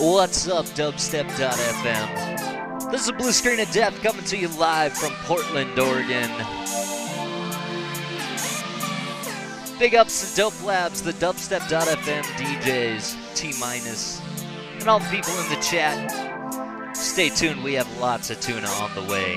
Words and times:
What's 0.00 0.48
up, 0.48 0.64
dubstep.fm? 0.64 2.90
This 2.90 3.02
is 3.02 3.10
a 3.10 3.12
blue 3.12 3.32
screen 3.32 3.60
of 3.60 3.70
death 3.70 4.02
coming 4.02 4.24
to 4.24 4.38
you 4.38 4.48
live 4.48 4.94
from 4.94 5.12
Portland, 5.24 5.78
Oregon. 5.78 6.30
Big 9.78 9.94
ups 9.94 10.30
to 10.30 10.36
Dope 10.38 10.64
Labs, 10.64 11.02
the 11.02 11.12
dubstep.fm 11.12 12.22
DJs, 12.22 13.34
T 13.34 13.52
minus, 13.60 14.22
and 14.78 14.88
all 14.88 15.00
the 15.00 15.08
people 15.10 15.38
in 15.38 15.50
the 15.50 15.60
chat. 15.60 16.96
Stay 16.96 17.28
tuned, 17.28 17.62
we 17.62 17.74
have 17.74 17.98
lots 17.98 18.30
of 18.30 18.40
tuna 18.40 18.68
on 18.68 18.94
the 18.94 19.02
way. 19.02 19.34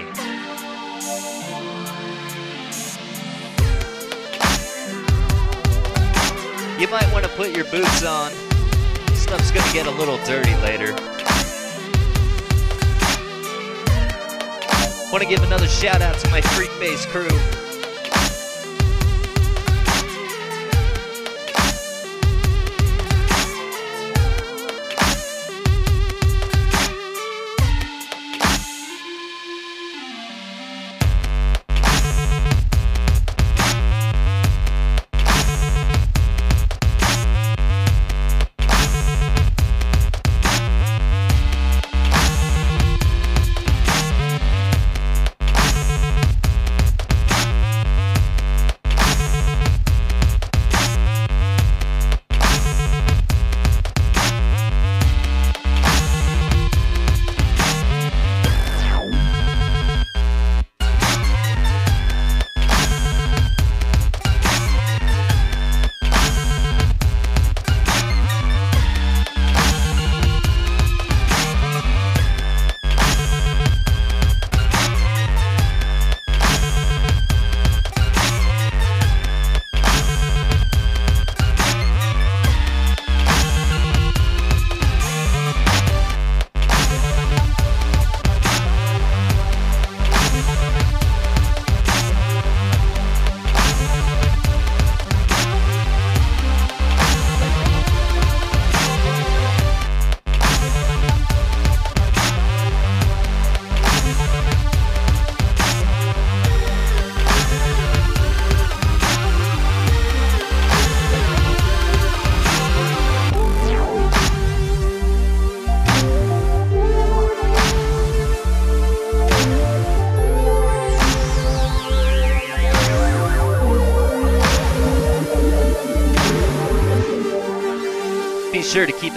You 6.79 6.87
might 6.87 7.11
want 7.11 7.25
to 7.25 7.31
put 7.35 7.53
your 7.53 7.65
boots 7.65 8.05
on 8.05 8.31
stuff's 9.39 9.51
gonna 9.51 9.73
get 9.73 9.87
a 9.87 9.91
little 9.91 10.17
dirty 10.25 10.53
later. 10.57 10.93
Want 15.11 15.23
to 15.23 15.27
give 15.27 15.41
another 15.41 15.67
shout 15.67 16.03
out 16.03 16.19
to 16.19 16.29
my 16.29 16.39
Freakface 16.41 17.07
crew. 17.07 17.62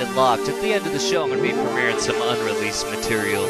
It 0.01 0.11
locked. 0.15 0.49
At 0.49 0.61
the 0.61 0.73
end 0.73 0.87
of 0.87 0.93
the 0.93 0.99
show, 0.99 1.23
I'm 1.23 1.31
going 1.31 1.41
to 1.41 1.49
be 1.49 1.55
premiering 1.55 1.99
some 2.01 2.17
unreleased 2.21 2.87
material. 2.91 3.46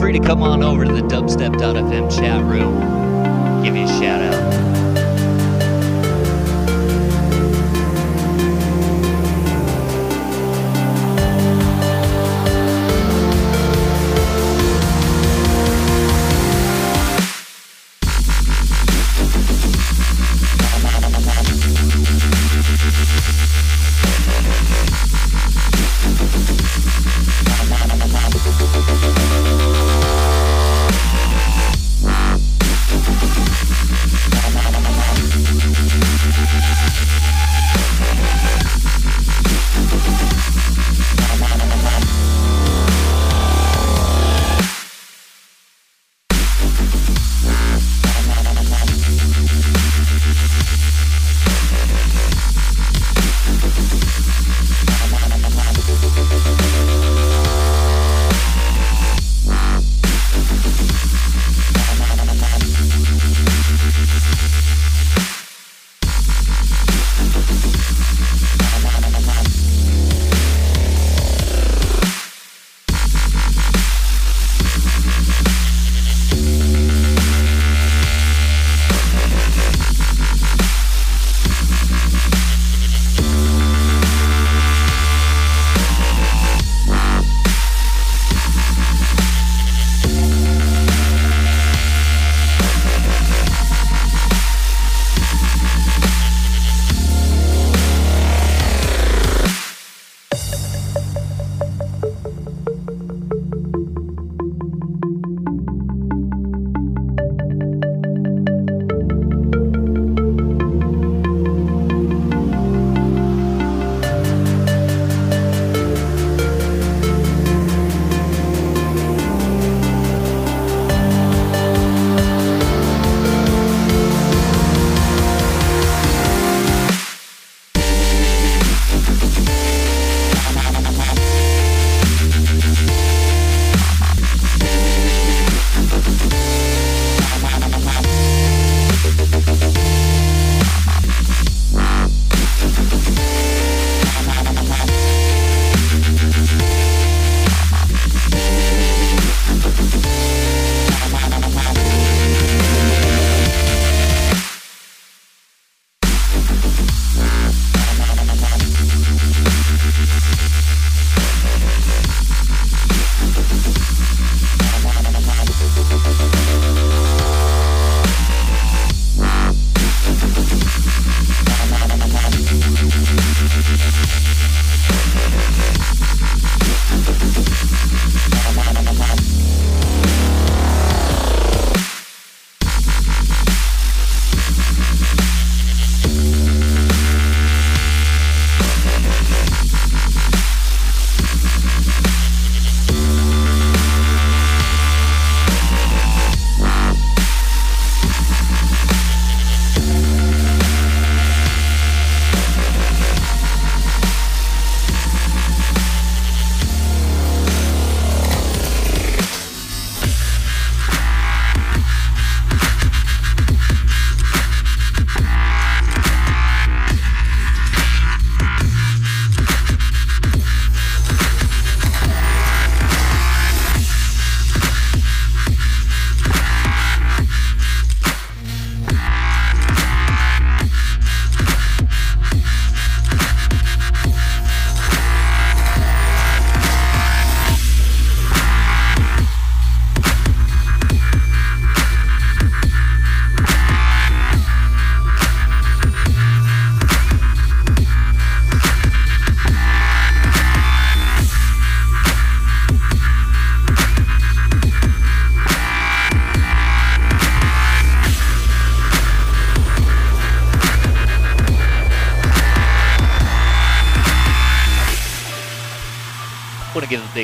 Free 0.00 0.12
to 0.12 0.20
come 0.20 0.42
on 0.42 0.62
over 0.62 0.84
to 0.86 0.92
the 0.92 1.02
dubstep.fm 1.02 2.16
chat 2.16 2.42
room. 2.44 2.59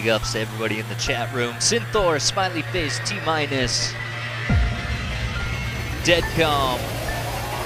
Big 0.03 0.09
ups 0.09 0.33
to 0.33 0.41
everybody 0.41 0.79
in 0.79 0.87
the 0.91 0.95
chat 0.97 1.35
room. 1.35 1.55
Synthor, 1.55 2.21
Smiley 2.21 2.61
Face, 2.61 3.00
T 3.09 3.19
Minus, 3.25 3.95
Deadcom. 6.05 6.76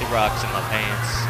It 0.00 0.08
rocks 0.12 0.44
in 0.44 0.50
my 0.52 0.60
pants. 0.70 1.29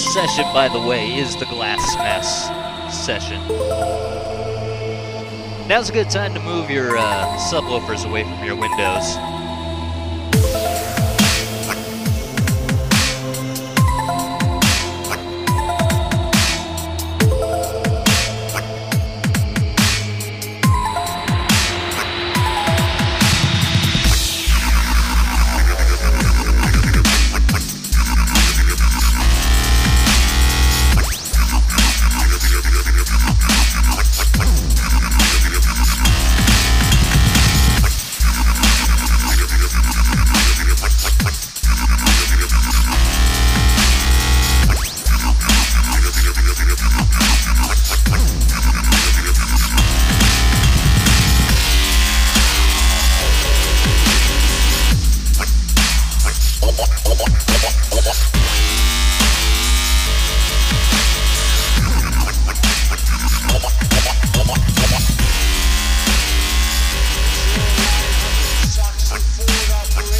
This 0.00 0.14
session, 0.14 0.44
by 0.54 0.66
the 0.68 0.80
way, 0.80 1.18
is 1.18 1.36
the 1.36 1.44
Glass 1.44 1.92
Smash 1.92 2.90
session. 2.90 3.38
Now's 5.68 5.90
a 5.90 5.92
good 5.92 6.08
time 6.08 6.32
to 6.32 6.40
move 6.40 6.70
your 6.70 6.96
uh, 6.96 7.36
subwoofers 7.36 8.08
away 8.08 8.22
from 8.22 8.42
your 8.42 8.56
windows. 8.56 9.39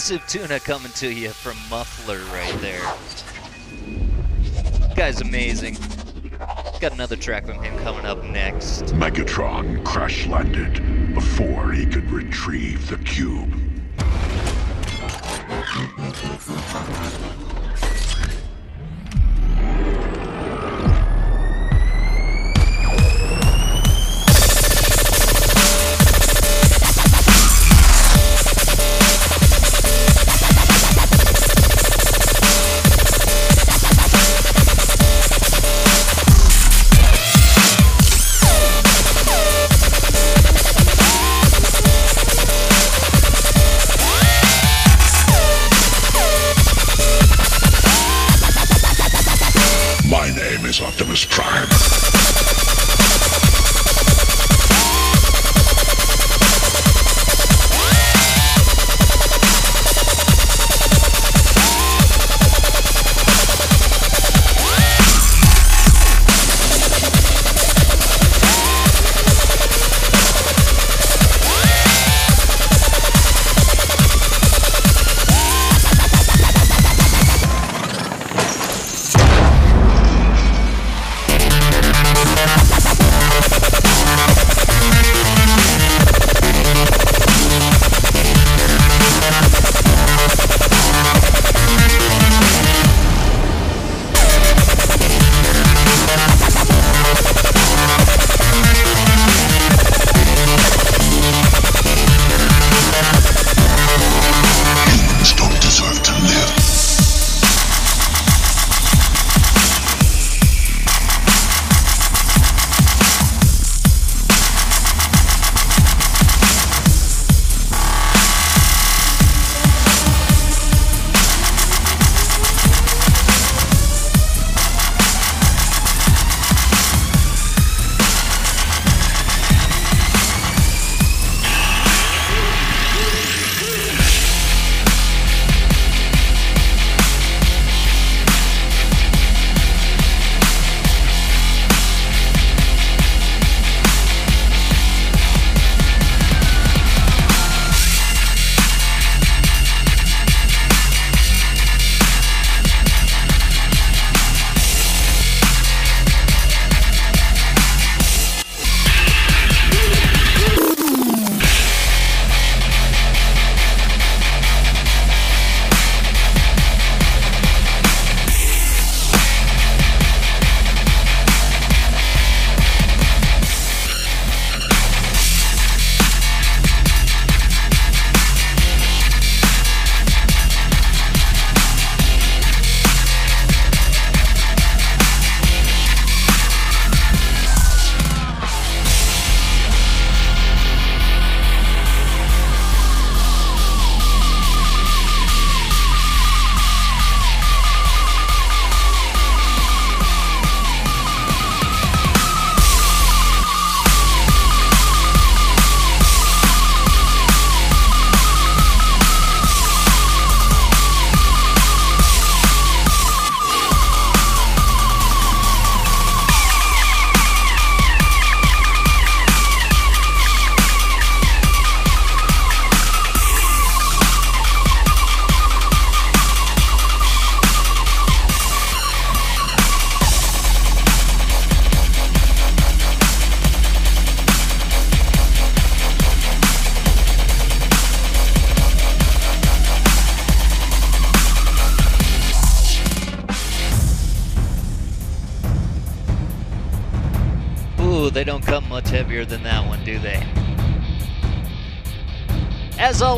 Massive 0.00 0.26
tuna 0.28 0.58
coming 0.58 0.90
to 0.92 1.12
you 1.12 1.28
from 1.28 1.58
Muffler 1.68 2.20
right 2.32 2.58
there. 2.62 2.80
Guy's 4.96 5.20
amazing. 5.20 5.76
Got 6.80 6.94
another 6.94 7.16
track 7.16 7.44
from 7.44 7.62
him 7.62 7.78
coming 7.80 8.06
up 8.06 8.24
next. 8.24 8.84
Megatron 8.94 9.84
crash 9.84 10.26
landed 10.26 11.12
before 11.12 11.72
he 11.72 11.84
could 11.84 12.10
retrieve 12.10 12.88
the 12.88 12.96
cube. 12.96 13.52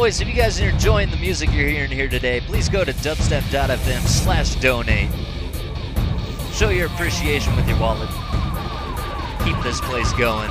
Always, 0.02 0.20
if 0.20 0.26
you 0.26 0.34
guys 0.34 0.60
are 0.60 0.68
enjoying 0.68 1.08
the 1.10 1.16
music 1.18 1.48
you're 1.52 1.68
hearing 1.68 1.88
here 1.88 2.08
today, 2.08 2.40
please 2.40 2.68
go 2.68 2.84
to 2.84 2.92
dubstep.fm 2.92 4.00
slash 4.00 4.56
donate. 4.56 5.08
Show 6.52 6.70
your 6.70 6.86
appreciation 6.86 7.54
with 7.54 7.68
your 7.68 7.78
wallet. 7.78 8.08
Keep 9.44 9.62
this 9.62 9.80
place 9.80 10.12
going. 10.14 10.50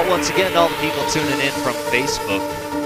Out 0.00 0.08
once 0.08 0.30
again 0.30 0.56
all 0.56 0.68
the 0.68 0.74
people 0.76 1.04
tuning 1.10 1.40
in 1.40 1.52
from 1.62 1.74
Facebook. 1.92 2.79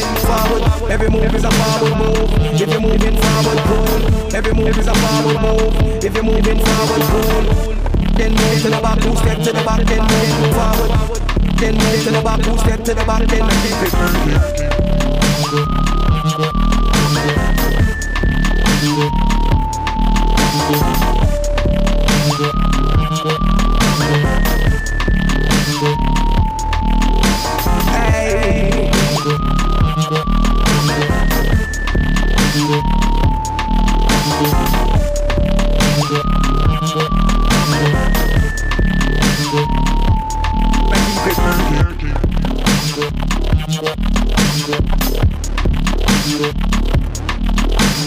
Move 0.00 0.18
forward. 0.26 0.62
Every 0.90 1.10
move 1.10 1.34
is 1.34 1.44
a 1.44 1.50
forward 1.50 1.96
move. 1.98 2.30
If 2.54 2.68
you're 2.68 2.80
moving 2.80 3.16
forward, 3.16 3.58
cool. 3.68 4.34
Every 4.34 4.54
move 4.54 4.78
is 4.78 4.86
a 4.86 4.94
forward 4.94 5.40
move. 5.40 6.04
If 6.04 6.14
you're 6.14 6.24
moving 6.24 6.58
forward, 6.58 7.02
cool. 7.12 7.44
Then 8.14 8.32
move 8.32 8.62
to 8.62 8.70
the 8.70 8.80
back, 8.82 9.00
two 9.00 9.16
step 9.16 9.38
to 9.38 9.52
the 9.52 9.62
back, 9.64 9.84
then 9.86 10.02
move 10.02 10.54
forward. 10.54 10.90
Then 11.58 11.74
move 11.74 12.02
to 12.04 12.10
the 12.10 12.22
back, 12.22 12.42
two 12.42 12.58
step 12.58 12.84
to 12.84 12.94
the 12.94 13.04
back, 13.04 13.26
then 13.28 13.48
keep 13.62 13.82
it 13.82 13.94
moving. 23.38 23.53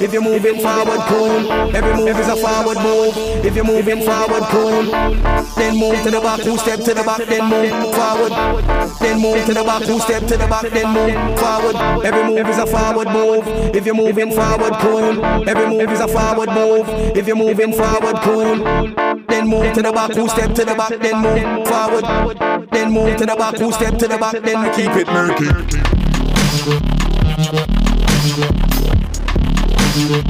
If 0.00 0.12
you're 0.12 0.22
moving 0.22 0.60
forward, 0.60 1.00
cool. 1.08 1.52
Every 1.74 1.94
move 1.94 2.18
is 2.18 2.28
a 2.28 2.36
forward 2.36 2.78
move. 2.78 3.14
If 3.44 3.56
you're 3.56 3.64
moving 3.64 4.02
forward, 4.02 4.44
cool. 4.44 4.84
Then 5.56 5.76
move 5.76 6.02
to 6.04 6.10
the 6.10 6.20
back, 6.20 6.40
two 6.40 6.56
step 6.56 6.78
to 6.84 6.94
the 6.94 7.02
back, 7.02 7.26
then 7.26 7.50
move 7.50 7.94
forward. 7.94 8.32
Then 9.00 9.20
move 9.20 9.44
to 9.46 9.54
the 9.54 9.64
back, 9.64 9.82
two 9.82 9.98
step 9.98 10.22
to 10.28 10.36
the 10.36 10.46
back, 10.46 10.70
then 10.70 10.88
move 10.94 11.38
forward. 11.38 11.76
Every 12.04 12.24
move 12.24 12.48
is 12.48 12.58
a 12.58 12.66
forward 12.66 13.08
move. 13.08 13.46
If 13.74 13.86
you're 13.86 13.94
moving 13.94 14.30
forward, 14.30 14.74
cool. 14.74 15.24
Every 15.48 15.66
move 15.66 15.90
is 15.90 16.00
a 16.00 16.08
forward 16.08 16.50
move. 16.50 16.88
If 17.16 17.26
you're 17.26 17.36
moving 17.36 17.72
forward, 17.72 18.16
cool. 18.22 18.56
Then 19.26 19.48
move 19.48 19.74
to 19.74 19.82
the 19.82 19.92
back, 19.92 20.12
two 20.12 20.28
step 20.28 20.54
to 20.54 20.64
the 20.64 20.74
back, 20.74 20.98
then 21.00 21.22
move 21.22 21.66
forward. 21.66 22.04
Then 22.70 22.92
move 22.92 23.16
to 23.16 23.26
the 23.26 23.34
back, 23.34 23.56
two 23.56 23.72
step 23.72 23.98
to 23.98 24.06
the 24.06 24.18
back, 24.18 24.40
then 24.42 24.72
keep 24.74 24.90
it 24.94 25.08
murky. 25.08 25.48
Hey. 29.98 30.28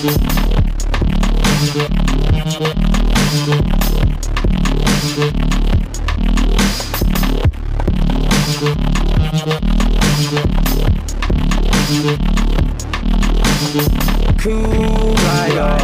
Keep 0.00 0.57
it 1.60 1.74
murky. 1.74 2.98
Cool 14.38 15.14
rider. 15.14 15.78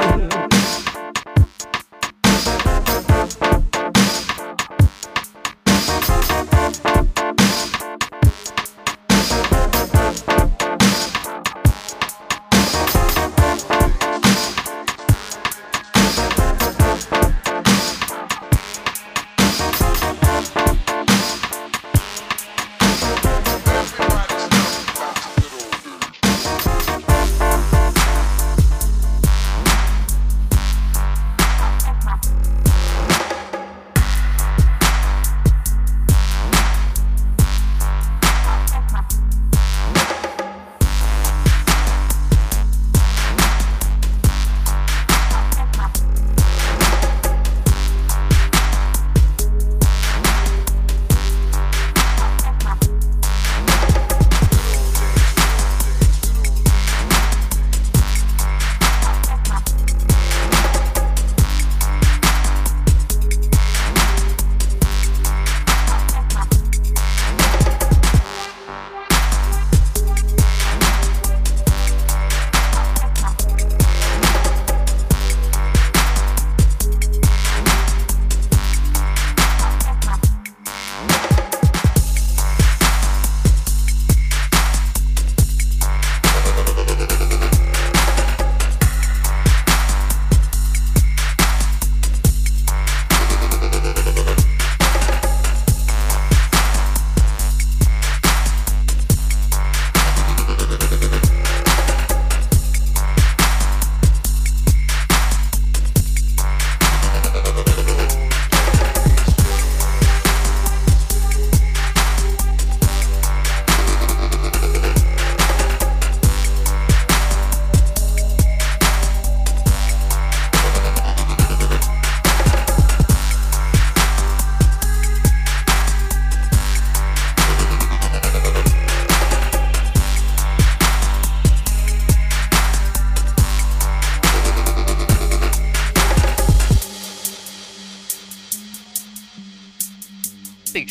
I'm 0.00 0.27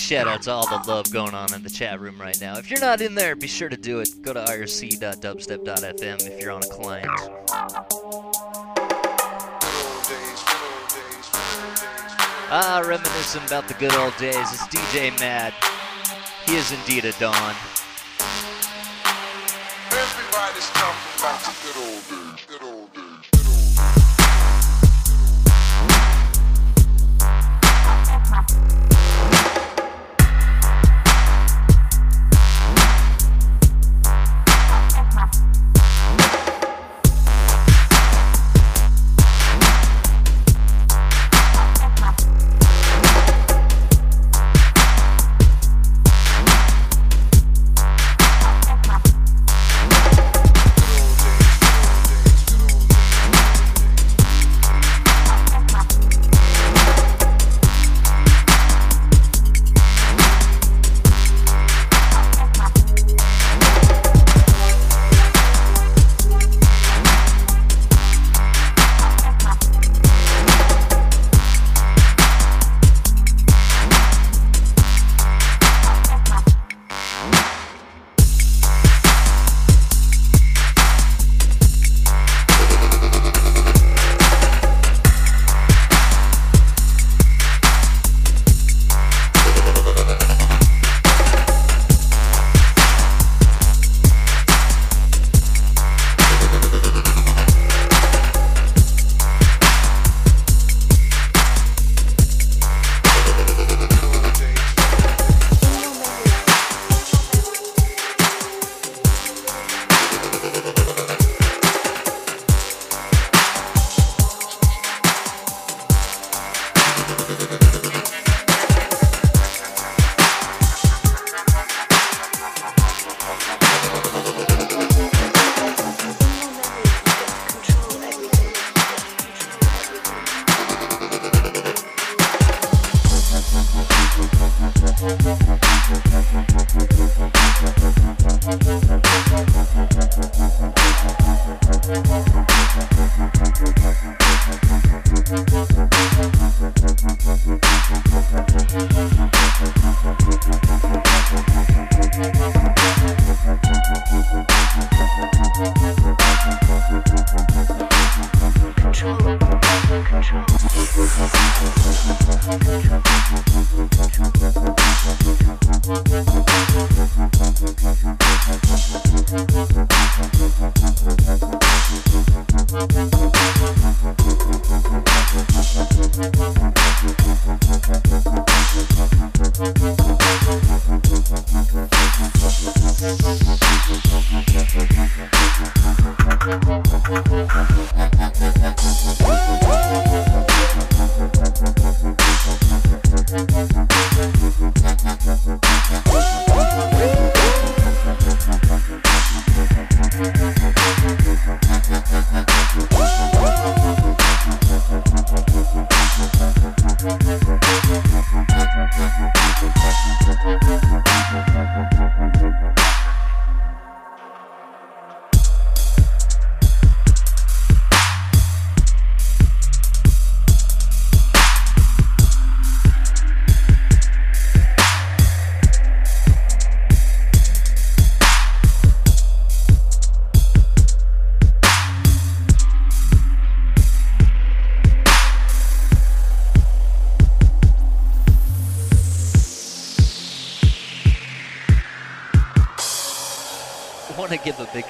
shout 0.08 0.26
out 0.26 0.41
to 0.41 0.49
all 0.49 0.66
the 0.66 0.89
love 0.89 1.12
going 1.12 1.34
on 1.34 1.53
in 1.53 1.62
the 1.64 1.70
chat 1.70 1.99
room 1.99 2.16
right 2.18 2.39
now. 2.39 2.58
If 2.58 2.72
you're 2.72 2.80
not 2.80 3.01
in 3.01 3.14
there, 3.14 3.36
be 3.36 3.45
sure 3.45 3.68
to 3.68 3.76
do 3.76 3.99
it. 3.99 4.10
Go 4.22 4.32
to 4.32 4.39
irc.dubstep.fm 4.39 6.26
if 6.26 6.41
you're 6.41 6.51
on 6.51 6.64
a 6.64 6.68
client. 6.68 7.10
Ah, 12.49 12.82
reminiscing 12.86 13.43
about 13.47 13.68
the 13.68 13.74
good 13.74 13.93
old 13.95 14.16
days. 14.16 14.38
It's 14.38 14.64
DJ 14.68 15.12
Mad. 15.20 15.53
He 16.45 16.55
is 16.55 16.72
indeed 16.72 17.03
a 17.03 17.12
Don. 17.20 17.53
Everybody's 19.91 20.70
talking 20.72 21.20
about 21.20 21.41
the 21.43 21.51
good 21.66 21.76
old 21.84 22.08
days, 22.08 22.16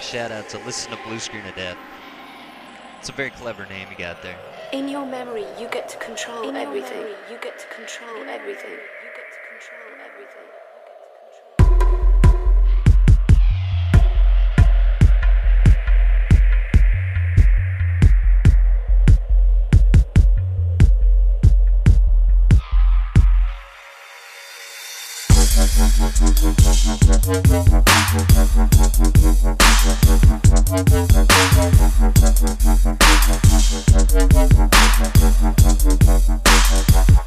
shout 0.07 0.31
out 0.31 0.47
to 0.47 0.57
Listen 0.59 0.89
to 0.91 0.97
Blue 1.05 1.19
Screen 1.19 1.45
of 1.45 1.55
Death. 1.55 1.75
It's 2.97 3.09
a 3.09 3.11
very 3.11 3.29
clever 3.29 3.65
name 3.65 3.89
you 3.91 3.97
got 3.97 4.21
there. 4.23 4.37
In 4.71 4.87
your 4.87 5.05
memory, 5.05 5.45
you 5.59 5.67
get 5.67 5.89
to 5.89 5.97
control 5.97 6.47
In 6.47 6.55
everything. 6.55 6.97
Memory, 6.97 7.15
you 7.29 7.37
get 7.41 7.59
to 7.59 7.67
control 7.67 8.23
everything. 8.29 8.71
You 8.71 9.09
get 9.13 9.27
to 9.27 9.39
control 9.51 9.99
everything. 9.99 10.46
Thank 36.87 37.26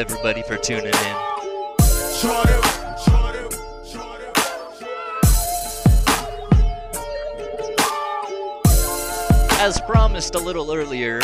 everybody 0.00 0.42
for 0.42 0.56
tuning 0.56 0.86
in. 0.86 1.16
As 9.60 9.78
promised 9.86 10.34
a 10.34 10.38
little 10.38 10.72
earlier, 10.72 11.20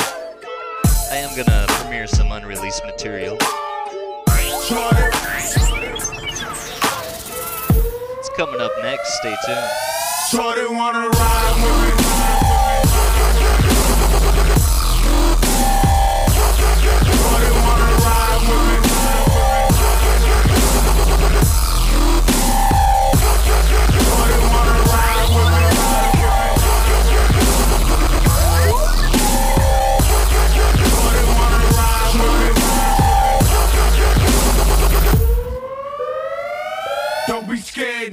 I 1.10 1.16
am 1.16 1.34
gonna 1.34 1.64
premiere 1.68 2.06
some 2.06 2.30
unreleased 2.32 2.84
material. 2.84 3.38
It's 8.18 8.30
coming 8.36 8.60
up 8.60 8.72
next, 8.82 9.16
stay 9.20 9.34
tuned. 9.46 9.70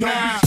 now. 0.00 0.43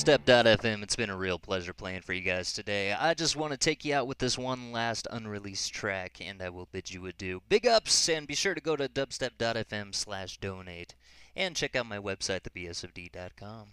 Dubstep.fm, 0.00 0.82
it's 0.82 0.96
been 0.96 1.10
a 1.10 1.16
real 1.16 1.38
pleasure 1.38 1.74
playing 1.74 2.00
for 2.00 2.14
you 2.14 2.22
guys 2.22 2.54
today. 2.54 2.94
I 2.94 3.12
just 3.12 3.36
want 3.36 3.52
to 3.52 3.58
take 3.58 3.84
you 3.84 3.94
out 3.94 4.06
with 4.06 4.16
this 4.16 4.38
one 4.38 4.72
last 4.72 5.06
unreleased 5.10 5.74
track, 5.74 6.22
and 6.24 6.40
I 6.40 6.48
will 6.48 6.68
bid 6.72 6.90
you 6.90 7.04
adieu. 7.04 7.42
Big 7.50 7.66
ups, 7.66 8.08
and 8.08 8.26
be 8.26 8.34
sure 8.34 8.54
to 8.54 8.62
go 8.62 8.76
to 8.76 8.88
dubstep.fm 8.88 9.94
slash 9.94 10.38
donate, 10.38 10.94
and 11.36 11.54
check 11.54 11.76
out 11.76 11.84
my 11.84 11.98
website, 11.98 12.40
thebsofd.com. 12.40 13.66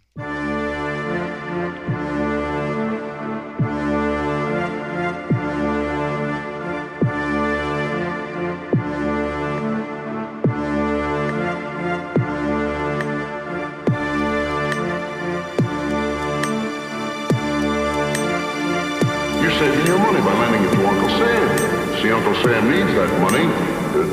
saving 19.59 19.87
your 19.87 19.97
money 19.97 20.19
by 20.19 20.33
lending 20.37 20.63
it 20.63 20.71
to 20.71 20.87
Uncle 20.87 21.09
Sam. 21.17 22.01
See, 22.01 22.11
Uncle 22.11 22.35
Sam 22.43 22.69
needs 22.69 22.93
that 22.93 23.09
money 23.25 23.45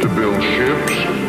to 0.01 0.09
build 0.17 0.41
ships, 0.41 1.24